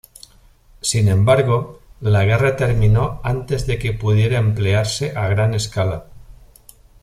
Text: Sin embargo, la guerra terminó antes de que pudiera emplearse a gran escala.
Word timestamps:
Sin 0.81 1.09
embargo, 1.09 1.79
la 1.99 2.23
guerra 2.25 2.55
terminó 2.55 3.21
antes 3.23 3.67
de 3.67 3.77
que 3.77 3.93
pudiera 3.93 4.39
emplearse 4.39 5.15
a 5.15 5.27
gran 5.27 5.53
escala. 5.53 6.05